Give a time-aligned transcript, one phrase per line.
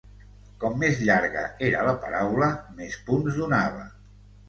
[0.63, 2.51] Com més llarga era la paraula,
[2.83, 3.91] més punts donava.